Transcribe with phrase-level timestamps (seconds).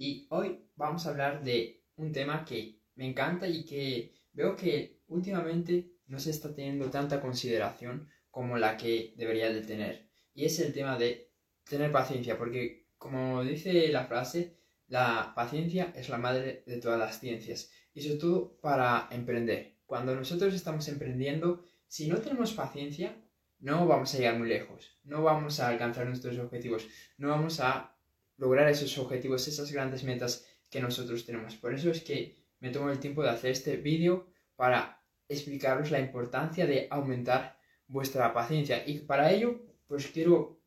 [0.00, 5.02] y hoy vamos a hablar de un tema que me encanta y que veo que
[5.08, 10.08] últimamente no se está teniendo tanta consideración como la que debería de tener.
[10.32, 11.30] Y es el tema de
[11.68, 14.56] tener paciencia, porque como dice la frase,
[14.88, 19.76] la paciencia es la madre de todas las ciencias y sobre todo para emprender.
[19.84, 23.22] Cuando nosotros estamos emprendiendo, si no tenemos paciencia,
[23.58, 26.88] no vamos a llegar muy lejos, no vamos a alcanzar nuestros objetivos,
[27.18, 27.99] no vamos a
[28.40, 31.56] lograr esos objetivos, esas grandes metas que nosotros tenemos.
[31.56, 34.26] Por eso es que me tomo el tiempo de hacer este vídeo
[34.56, 38.82] para explicaros la importancia de aumentar vuestra paciencia.
[38.86, 40.58] Y para ello, pues quiero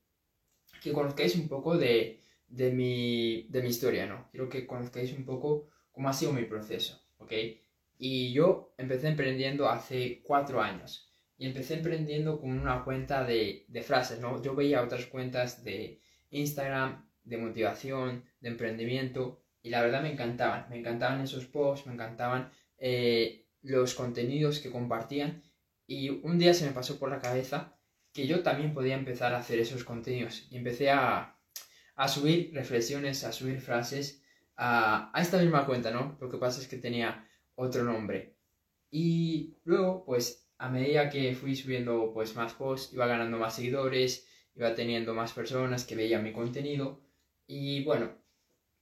[0.83, 4.29] que conozcáis un poco de, de, mi, de mi historia, ¿no?
[4.29, 7.31] Quiero que conozcáis un poco cómo ha sido mi proceso, ¿ok?
[7.97, 11.09] Y yo empecé emprendiendo hace cuatro años.
[11.37, 14.41] Y empecé emprendiendo con una cuenta de, de frases, ¿no?
[14.43, 15.99] Yo veía otras cuentas de
[16.29, 20.67] Instagram, de motivación, de emprendimiento, y la verdad me encantaban.
[20.69, 25.41] Me encantaban esos posts, me encantaban eh, los contenidos que compartían.
[25.87, 27.77] Y un día se me pasó por la cabeza
[28.11, 30.47] que yo también podía empezar a hacer esos contenidos.
[30.51, 31.39] Y empecé a,
[31.95, 34.21] a subir reflexiones, a subir frases
[34.55, 36.17] a, a, esta misma cuenta, ¿no?
[36.19, 38.35] Lo que pasa es que tenía otro nombre.
[38.91, 44.27] Y luego, pues, a medida que fui subiendo pues, más posts, iba ganando más seguidores,
[44.55, 47.02] iba teniendo más personas que veían mi contenido.
[47.55, 48.09] Y bueno,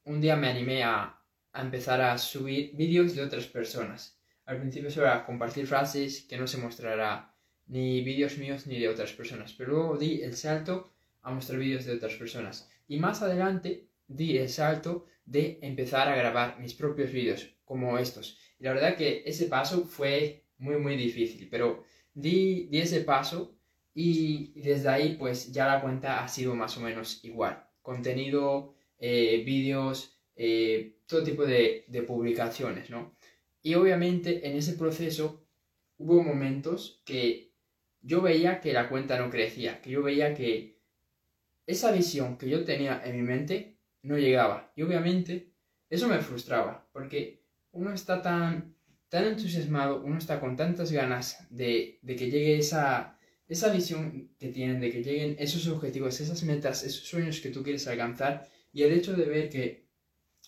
[0.06, 4.18] un día me animé a, a empezar a subir vídeos de otras personas.
[4.46, 7.36] Al principio solo era compartir frases que no se mostrará
[7.68, 9.52] ni vídeos míos ni de otras personas.
[9.52, 12.70] Pero luego di el salto a mostrar vídeos de otras personas.
[12.88, 18.38] Y más adelante di el salto de empezar a grabar mis propios vídeos, como estos.
[18.58, 21.50] Y la verdad que ese paso fue muy, muy difícil.
[21.50, 23.54] Pero di, di ese paso
[23.94, 27.68] y desde ahí pues ya la cuenta ha sido más o menos igual.
[27.82, 33.16] Contenido, eh, vídeos, eh, todo tipo de, de publicaciones, ¿no?
[33.62, 35.46] Y obviamente en ese proceso
[35.98, 37.52] hubo momentos que
[38.02, 40.80] yo veía que la cuenta no crecía, que yo veía que
[41.68, 44.72] esa visión que yo tenía en mi mente no llegaba.
[44.76, 45.52] Y obviamente
[45.90, 48.76] eso me frustraba, porque uno está tan,
[49.10, 53.18] tan entusiasmado, uno está con tantas ganas de, de que llegue esa,
[53.52, 57.64] esa visión que tienen, de que lleguen esos objetivos, esas metas, esos sueños que tú
[57.64, 59.88] quieres alcanzar, y el hecho de ver que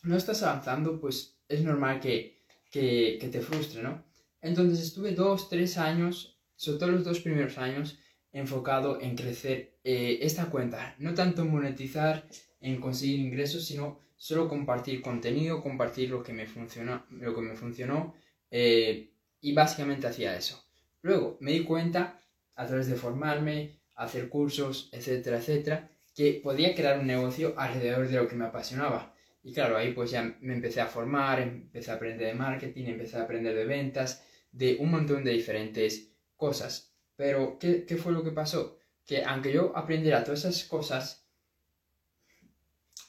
[0.04, 4.04] no estás avanzando, pues es normal que, que, te frustre, ¿no?
[4.42, 8.00] Entonces estuve dos, tres años sobre todo los dos primeros años,
[8.32, 10.96] enfocado en crecer eh, esta cuenta.
[10.98, 12.28] No tanto en monetizar,
[12.62, 17.56] en conseguir ingresos, sino solo compartir contenido, compartir lo que me funcionó, lo que me
[17.56, 18.16] funcionó
[18.50, 19.12] eh,
[19.42, 20.64] y básicamente hacía eso.
[21.02, 22.23] Luego me di cuenta,
[22.56, 28.18] a través de formarme, hacer cursos, etcétera, etcétera, que podía crear un negocio alrededor de
[28.18, 29.14] lo que me apasionaba.
[29.44, 33.18] Y claro, ahí pues ya me empecé a formar, empecé a aprender de marketing, empecé
[33.18, 36.94] a aprender de ventas, de un montón de diferentes cosas.
[37.16, 38.78] Pero, ¿qué, ¿qué, fue lo que pasó?
[39.06, 41.28] Que aunque yo aprendiera todas esas cosas,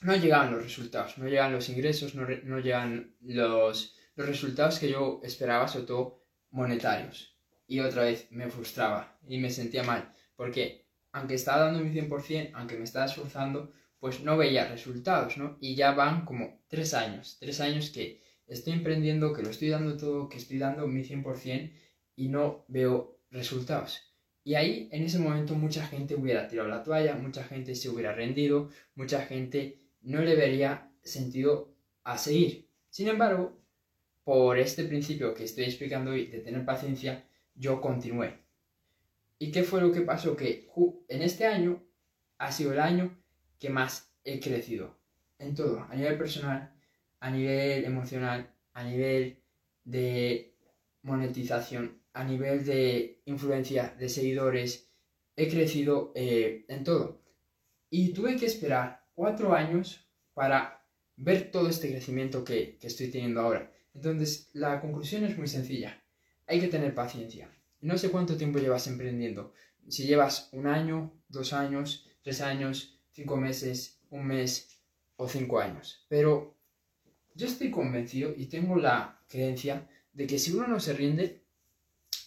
[0.01, 4.89] no llegaban los resultados, no llegaban los ingresos, no, no llegan los, los resultados que
[4.89, 7.34] yo esperaba, sobre todo monetarios.
[7.67, 12.51] Y otra vez me frustraba y me sentía mal, porque aunque estaba dando mi 100%,
[12.53, 15.57] aunque me estaba esforzando, pues no veía resultados, ¿no?
[15.61, 19.97] Y ya van como tres años, tres años que estoy emprendiendo, que lo estoy dando
[19.97, 21.71] todo, que estoy dando mi 100%
[22.15, 24.01] y no veo resultados.
[24.43, 28.13] Y ahí, en ese momento, mucha gente hubiera tirado la toalla, mucha gente se hubiera
[28.13, 32.69] rendido, mucha gente no le vería sentido a seguir.
[32.89, 33.59] Sin embargo,
[34.23, 38.39] por este principio que estoy explicando hoy de tener paciencia, yo continué.
[39.39, 40.35] ¿Y qué fue lo que pasó?
[40.35, 40.69] Que
[41.07, 41.83] en este año
[42.37, 43.17] ha sido el año
[43.59, 44.97] que más he crecido.
[45.39, 46.73] En todo, a nivel personal,
[47.19, 49.41] a nivel emocional, a nivel
[49.83, 50.55] de
[51.01, 54.89] monetización, a nivel de influencia, de seguidores,
[55.35, 57.21] he crecido eh, en todo.
[57.89, 60.85] Y tuve que esperar cuatro años para
[61.17, 63.71] ver todo este crecimiento que, que estoy teniendo ahora.
[63.93, 66.04] Entonces, la conclusión es muy sencilla.
[66.47, 67.49] Hay que tener paciencia.
[67.81, 69.53] No sé cuánto tiempo llevas emprendiendo.
[69.87, 74.79] Si llevas un año, dos años, tres años, cinco meses, un mes
[75.17, 76.05] o cinco años.
[76.09, 76.55] Pero
[77.35, 81.43] yo estoy convencido y tengo la creencia de que si uno no se rinde,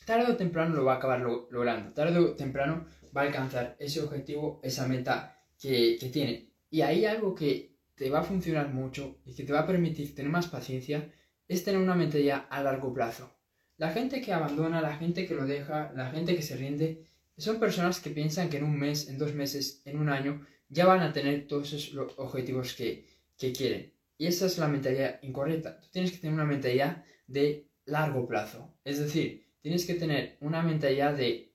[0.05, 2.87] tarde o temprano lo va a acabar logrando, tarde o temprano
[3.17, 6.51] va a alcanzar ese objetivo, esa meta que, tiene.
[6.71, 10.15] Y hay algo que te va a funcionar mucho y que te va a permitir
[10.15, 11.13] tener más paciencia,
[11.49, 13.35] es tener una mentalidad a largo plazo.
[13.79, 17.61] La gente que abandona, la gente que lo deja, la gente que se rinde, son
[17.61, 21.01] personas que piensan que en un mes, en dos meses, en un año, ya van
[21.01, 23.07] a tener todos esos objetivos que,
[23.39, 23.95] que quieren.
[24.19, 25.79] Y esa es la mentalidad incorrecta.
[25.79, 28.75] Tú tienes que tener una mentalidad de largo plazo.
[28.83, 31.55] Es decir, tienes que tener una mentalidad de,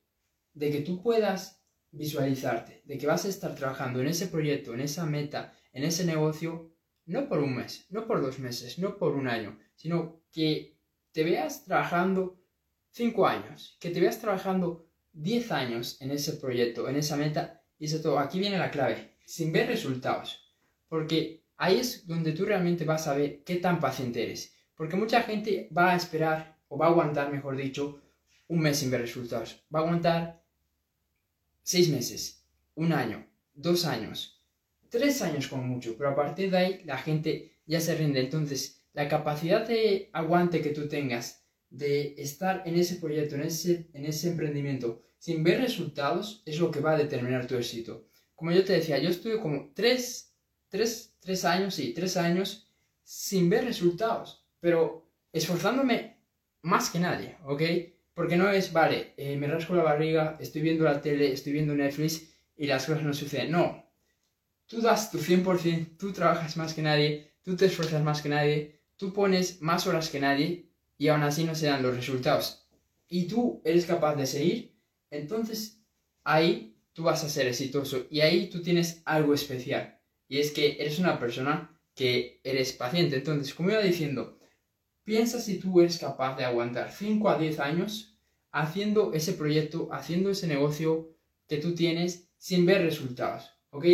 [0.54, 1.62] de que tú puedas
[1.92, 6.06] visualizarte, de que vas a estar trabajando en ese proyecto, en esa meta, en ese
[6.06, 6.74] negocio,
[7.06, 10.73] no por un mes, no por dos meses, no por un año, sino que
[11.14, 12.38] te veas trabajando
[12.92, 17.86] cinco años, que te veas trabajando diez años en ese proyecto, en esa meta, y
[17.86, 20.54] eso todo, aquí viene la clave, sin ver resultados,
[20.90, 25.22] porque ahí es donde tú realmente vas a ver qué tan paciente eres, porque mucha
[25.22, 28.02] gente va a esperar, o va a aguantar, mejor dicho,
[28.48, 30.44] un mes sin ver resultados, va a aguantar
[31.62, 32.46] seis meses,
[32.76, 34.44] un año, dos años,
[34.90, 38.20] tres años como mucho, pero a partir de ahí la gente ya se rinde.
[38.20, 43.90] Entonces, la capacidad de aguante que tú tengas de estar en ese proyecto, en ese,
[43.94, 48.08] en ese emprendimiento, sin ver resultados, es lo que va a determinar tu éxito.
[48.36, 50.36] Como yo te decía, yo estuve como tres,
[50.70, 52.70] tres, tres años, sí, tres años
[53.04, 56.18] sin ver resultados, pero esforzándome
[56.62, 57.62] más que nadie, ¿ok?
[58.14, 61.74] Porque no es, vale, eh, me rasco la barriga, estoy viendo la tele, estoy viendo
[61.74, 63.52] Netflix y las cosas no suceden.
[63.52, 63.92] No,
[64.68, 68.83] tú das tu 100%, tú trabajas más que nadie, tú te esfuerzas más que nadie,
[68.98, 72.68] tú pones más horas que nadie y aún así no se dan los resultados.
[73.08, 74.76] Y tú eres capaz de seguir,
[75.10, 75.82] entonces
[76.24, 80.00] ahí tú vas a ser exitoso y ahí tú tienes algo especial.
[80.28, 83.18] Y es que eres una persona que eres paciente.
[83.18, 84.40] Entonces, como iba diciendo,
[85.04, 88.18] Piensa si tú eres capaz de aguantar 5 a 10 años
[88.52, 91.10] haciendo ese proyecto, haciendo ese negocio
[91.48, 93.86] que tú tienes sin ver resultados, ¿ok?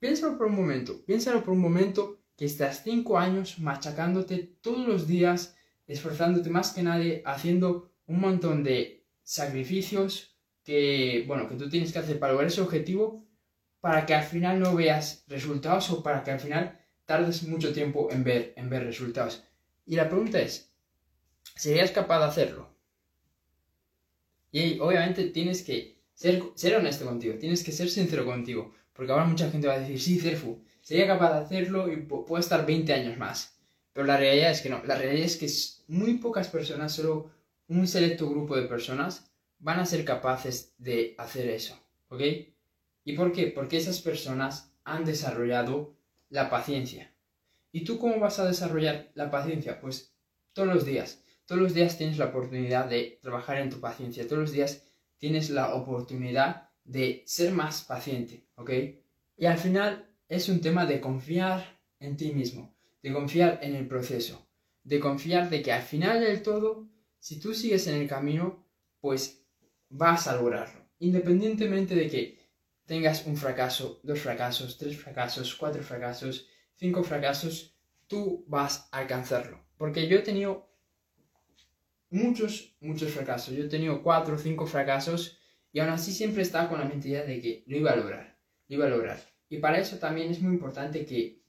[0.00, 5.06] Piénsalo por un momento, piénsalo por un momento que estás 5 años machacándote todos los
[5.06, 11.92] días, esforzándote más que nadie, haciendo un montón de sacrificios que, bueno, que tú tienes
[11.92, 13.22] que hacer para lograr ese objetivo
[13.82, 18.08] para que al final no veas resultados o para que al final tardes mucho tiempo
[18.10, 19.44] en ver, en ver resultados.
[19.84, 20.72] Y la pregunta es,
[21.56, 22.74] ¿serías capaz de hacerlo?
[24.50, 29.26] Y obviamente tienes que ser, ser honesto contigo, tienes que ser sincero contigo, porque ahora
[29.26, 32.92] mucha gente va a decir, sí, Cerfu, sería capaz de hacerlo y puedo estar 20
[32.92, 33.60] años más.
[33.92, 35.48] Pero la realidad es que no, la realidad es que
[35.86, 37.30] muy pocas personas, solo
[37.68, 41.78] un selecto grupo de personas, van a ser capaces de hacer eso,
[42.08, 42.22] ¿ok?
[43.04, 43.46] ¿Y por qué?
[43.46, 45.94] Porque esas personas han desarrollado
[46.28, 47.14] la paciencia.
[47.70, 49.80] ¿Y tú cómo vas a desarrollar la paciencia?
[49.80, 50.12] Pues
[50.52, 51.22] todos los días.
[51.46, 54.26] Todos los días tienes la oportunidad de trabajar en tu paciencia.
[54.26, 54.82] Todos los días
[55.18, 58.70] tienes la oportunidad de ser más paciente, ¿ok?
[59.36, 62.72] Y al final es un tema de confiar en ti mismo,
[63.02, 64.48] de confiar en el proceso,
[64.84, 66.88] de confiar de que al final del todo,
[67.18, 68.64] si tú sigues en el camino,
[69.00, 69.44] pues
[69.88, 70.88] vas a lograrlo.
[71.00, 72.38] Independientemente de que
[72.86, 76.46] tengas un fracaso, dos fracasos, tres fracasos, cuatro fracasos,
[76.76, 79.66] cinco fracasos, tú vas a alcanzarlo.
[79.76, 80.70] Porque yo he tenido
[82.08, 83.52] muchos, muchos fracasos.
[83.54, 85.40] Yo he tenido cuatro o cinco fracasos
[85.72, 88.38] y aún así siempre estaba con la mentalidad de que lo iba a lograr,
[88.68, 89.29] lo iba a lograr.
[89.50, 91.42] Y para eso también es muy importante que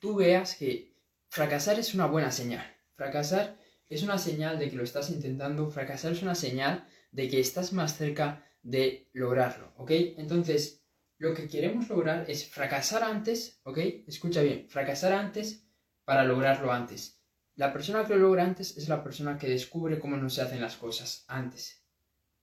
[0.00, 0.92] tú veas que
[1.28, 2.66] fracasar es una buena señal.
[2.96, 3.56] Fracasar
[3.88, 7.72] es una señal de que lo estás intentando, fracasar es una señal de que estás
[7.72, 9.90] más cerca de lograrlo, ¿ok?
[10.18, 10.84] Entonces,
[11.18, 13.78] lo que queremos lograr es fracasar antes, ¿ok?
[14.08, 15.64] Escucha bien, fracasar antes
[16.04, 17.20] para lograrlo antes.
[17.54, 20.60] La persona que lo logra antes es la persona que descubre cómo no se hacen
[20.60, 21.84] las cosas antes,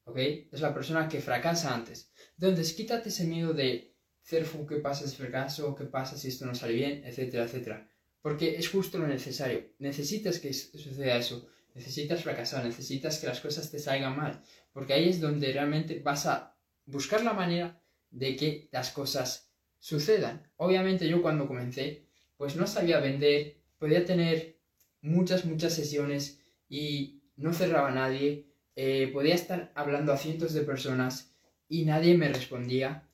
[0.06, 0.18] ¿ok?
[0.52, 2.14] Es la persona que fracasa antes.
[2.38, 5.76] Entonces, quítate ese miedo de, Cerfu, ¿qué pasa si fracaso?
[5.76, 7.04] ¿Qué pasa si esto no sale bien?
[7.06, 7.90] Etcétera, etcétera.
[8.22, 9.72] Porque es justo lo necesario.
[9.80, 11.48] Necesitas que suceda eso.
[11.74, 14.42] Necesitas fracasar, necesitas que las cosas te salgan mal.
[14.74, 20.52] Porque ahí es donde realmente vas a buscar la manera de que las cosas sucedan.
[20.58, 22.08] Obviamente yo cuando comencé,
[22.38, 24.58] pues no sabía vender, podía tener
[25.02, 31.34] muchas, muchas sesiones y no cerraba nadie, eh, podía estar hablando a cientos de personas
[31.68, 33.08] y nadie me respondía.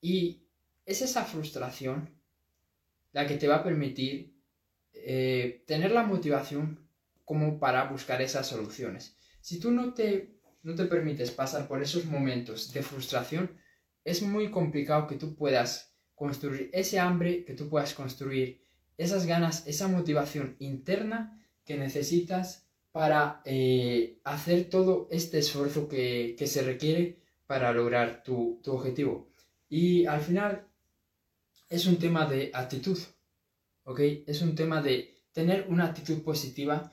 [0.00, 0.41] Y
[0.84, 2.10] es esa frustración
[3.12, 4.34] la que te va a permitir
[4.92, 6.88] eh, tener la motivación
[7.24, 9.16] como para buscar esas soluciones.
[9.40, 13.58] Si tú no te, no te permites pasar por esos momentos de frustración,
[14.04, 18.62] es muy complicado que tú puedas construir ese hambre, que tú puedas construir
[18.96, 26.62] esas ganas, esa motivación interna que necesitas para eh, hacer todo este esfuerzo que, se
[26.62, 29.30] requiere para lograr tu, tu, objetivo.
[29.68, 30.68] Y al final
[31.72, 32.98] es un tema de actitud,
[33.84, 34.00] ¿ok?
[34.26, 36.92] Es un tema de tener una actitud positiva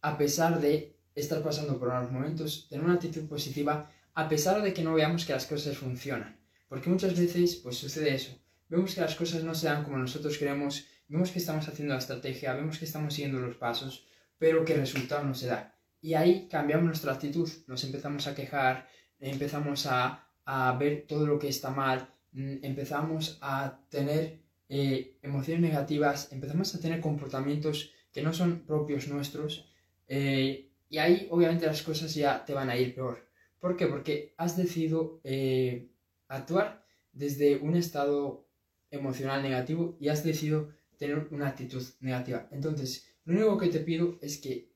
[0.00, 4.72] a pesar de estar pasando por unos momentos, tener una actitud positiva a pesar de
[4.72, 6.38] que no veamos que las cosas funcionan.
[6.68, 8.32] Porque muchas veces pues sucede eso.
[8.68, 11.98] Vemos que las cosas no se dan como nosotros queremos vemos que estamos haciendo la
[11.98, 14.06] estrategia, vemos que estamos siguiendo los pasos,
[14.38, 15.74] pero que el resultado no se da.
[16.00, 20.26] Y ahí cambiamos nuestra actitud, nos empezamos a quejar, empezamos a,
[20.78, 27.00] ver todo lo que está mal, empezamos a tener eh, emociones negativas, empezamos a tener
[27.00, 29.68] comportamientos que no son propios nuestros,
[30.06, 33.28] eh, y ahí obviamente las cosas ya te van a ir peor.
[33.58, 33.86] ¿Por qué?
[33.86, 35.90] Porque has decidido eh,
[36.28, 38.48] actuar desde un estado
[38.90, 42.48] emocional negativo y has decidido tener una actitud negativa.
[42.50, 44.72] Entonces, lo único que te pido es que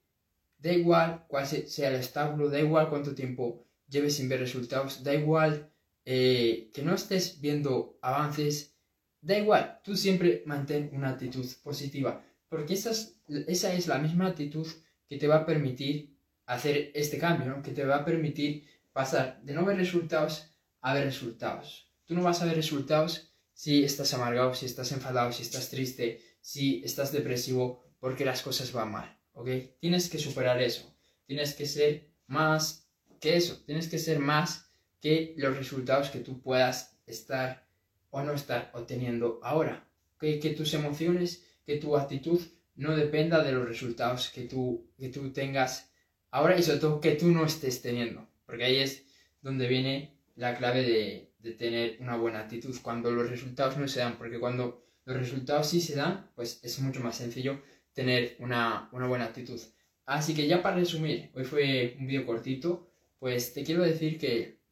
[0.58, 5.14] da igual cuál sea el establo, da igual cuánto tiempo lleves sin ver resultados, da
[5.14, 5.70] igual
[6.04, 8.76] eh, que no estés viendo avances,
[9.20, 14.28] da igual, tú siempre mantén una actitud positiva, porque esa es, esa es la misma
[14.28, 14.66] actitud
[15.08, 19.54] que te va a permitir hacer este cambio, que te va a permitir pasar de
[19.54, 21.90] no ver resultados a ver resultados.
[22.04, 26.20] Tú no vas a ver resultados si estás amargado, si estás enfadado, si estás triste,
[26.40, 29.48] si estás depresivo, porque las cosas van mal, ¿ok?
[29.80, 30.94] Tienes que superar eso.
[31.26, 33.62] Tienes que ser más que eso.
[33.64, 34.70] Tienes que ser más
[35.04, 37.68] que los resultados que tú puedas estar
[38.08, 39.86] o no estar obteniendo ahora.
[40.18, 42.40] Que tus emociones, que tu actitud
[42.76, 45.92] no dependa de los resultados que tú, que tú tengas
[46.30, 48.26] ahora y sobre todo que tú no estés teniendo.
[48.46, 49.04] Porque ahí es
[49.42, 54.16] donde viene la clave de, tener una buena actitud cuando los resultados no se dan,
[54.16, 57.60] porque cuando los resultados sí se dan, pues es mucho más sencillo
[57.92, 59.60] tener una, buena actitud.
[60.06, 64.63] Así que ya para resumir, hoy fue un vídeo cortito, pues te quiero decir que,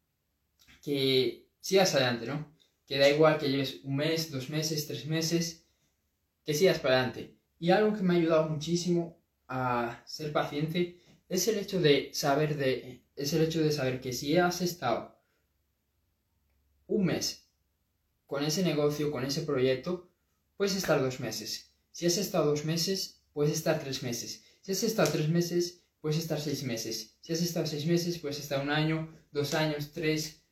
[0.83, 2.53] que sigas adelante, ¿no?
[2.85, 5.65] Que da igual que lleves un mes, dos meses, tres meses,
[6.45, 7.35] que sigas para adelante.
[7.57, 10.99] Y algo que me ha ayudado muchísimo a ser paciente
[11.29, 15.15] es el hecho de saber de es el hecho de saber que si has estado
[16.87, 17.47] un mes
[18.27, 20.09] con ese negocio, con ese proyecto,
[20.57, 21.71] puedes estar dos meses.
[21.91, 24.43] Si has estado dos meses, puedes estar tres meses.
[24.61, 27.15] Si has estado tres meses, puedes estar seis meses.
[27.21, 30.42] Si has estado seis meses, puedes estar un año, dos años, tres,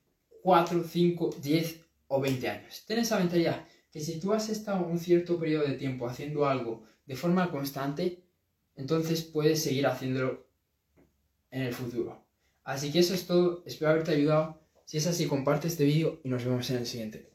[0.41, 2.83] cuatro, cinco, diez o veinte años.
[2.85, 6.83] Ten esa mentalidad que si tú has estado un cierto periodo de tiempo haciendo algo
[7.05, 8.23] de forma constante,
[8.75, 10.47] entonces puedes seguir haciéndolo
[11.51, 12.25] en el futuro.
[12.63, 13.63] Así que eso es todo.
[13.65, 14.61] Espero haberte ayudado.
[14.85, 17.30] Si es así, comparte este vídeo y nos vemos en el siguiente.